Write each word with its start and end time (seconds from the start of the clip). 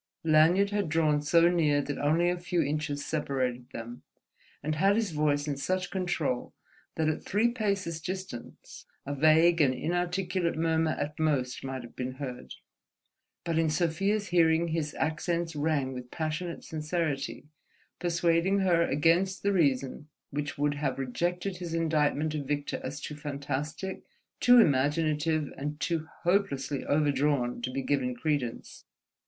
Lanyard 0.23 0.71
had 0.71 0.89
drawn 0.89 1.21
so 1.21 1.47
near 1.47 1.79
that 1.79 1.99
only 1.99 2.27
a 2.31 2.39
few 2.39 2.63
inches 2.63 3.05
separated 3.05 3.69
them, 3.69 4.01
and 4.63 4.73
had 4.73 4.95
his 4.95 5.11
voice 5.11 5.47
in 5.47 5.57
such 5.57 5.91
control 5.91 6.55
that 6.95 7.07
at 7.07 7.21
three 7.23 7.49
paces' 7.51 8.01
distance 8.01 8.87
a 9.05 9.13
vague 9.13 9.61
and 9.61 9.75
inarticulate 9.75 10.57
murmur 10.57 10.93
at 10.99 11.19
most 11.19 11.63
might 11.63 11.83
have 11.83 11.95
been 11.95 12.13
heard; 12.13 12.55
but 13.43 13.59
in 13.59 13.69
Sofia's 13.69 14.29
hearing 14.29 14.69
his 14.69 14.95
accents 14.95 15.55
rang 15.55 15.93
with 15.93 16.09
passionate 16.09 16.63
sincerity, 16.63 17.45
persuading 17.99 18.61
her 18.61 18.81
against 18.81 19.43
the 19.43 19.53
reason 19.53 20.07
which 20.31 20.57
would 20.57 20.73
have 20.73 20.97
rejected 20.97 21.57
his 21.57 21.75
indictment 21.75 22.33
of 22.33 22.47
Victor 22.47 22.81
as 22.83 22.99
too 22.99 23.13
fantastic, 23.15 24.01
too 24.39 24.59
imaginative, 24.59 25.53
and 25.57 25.79
too 25.79 26.07
hopelessly 26.23 26.83
overdrawn 26.85 27.61
to 27.61 27.69
be 27.69 27.83
given 27.83 28.15
credence. 28.15 28.85